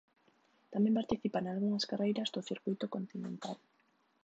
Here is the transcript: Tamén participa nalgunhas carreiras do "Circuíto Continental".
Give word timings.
Tamén 0.73 0.97
participa 0.99 1.43
nalgunhas 1.43 1.87
carreiras 1.91 2.31
do 2.35 2.41
"Circuíto 2.49 2.85
Continental". 2.95 3.57